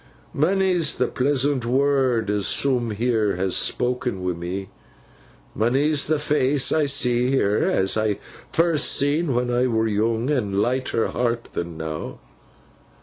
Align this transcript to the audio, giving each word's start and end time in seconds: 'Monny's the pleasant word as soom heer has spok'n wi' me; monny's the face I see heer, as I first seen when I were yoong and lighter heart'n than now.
'Monny's 0.33 0.95
the 0.95 1.05
pleasant 1.05 1.63
word 1.63 2.31
as 2.31 2.47
soom 2.47 2.89
heer 2.89 3.35
has 3.35 3.55
spok'n 3.55 4.23
wi' 4.23 4.33
me; 4.33 4.71
monny's 5.53 6.07
the 6.07 6.17
face 6.17 6.71
I 6.71 6.85
see 6.85 7.29
heer, 7.29 7.69
as 7.69 7.95
I 7.95 8.17
first 8.51 8.91
seen 8.93 9.35
when 9.35 9.51
I 9.51 9.67
were 9.67 9.87
yoong 9.87 10.31
and 10.35 10.59
lighter 10.59 11.09
heart'n 11.09 11.51
than 11.53 11.77
now. 11.77 12.19